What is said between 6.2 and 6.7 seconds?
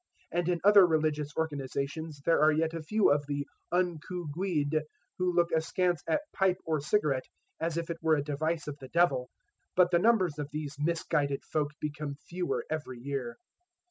pipe